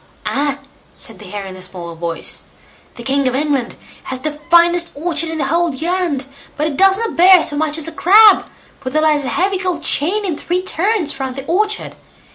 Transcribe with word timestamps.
"Ah!" 0.25 0.57
said 0.97 1.19
the 1.19 1.29
Hare 1.29 1.45
in 1.45 1.55
a 1.55 1.61
small 1.61 1.93
voice; 1.93 2.41
"the 2.95 3.03
king 3.03 3.27
of 3.27 3.35
England 3.35 3.75
has 4.05 4.17
the 4.21 4.39
finest 4.49 4.93
orchard 4.95 5.29
in 5.29 5.37
the 5.37 5.45
whole 5.45 5.71
land, 5.73 6.25
but 6.57 6.65
it 6.65 6.75
does 6.75 6.97
not 6.97 7.15
bear 7.15 7.43
so 7.43 7.55
much 7.55 7.77
as 7.77 7.87
a 7.87 7.91
crab, 7.91 8.47
for 8.79 8.89
there 8.89 9.03
lies 9.03 9.25
a 9.25 9.29
heavy 9.29 9.59
gold 9.59 9.83
chain 9.83 10.25
in 10.25 10.35
three 10.35 10.63
turns 10.63 11.19
round 11.19 11.35
the 11.35 11.45
orchard. 11.45 11.95